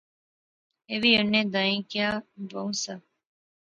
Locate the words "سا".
2.81-2.93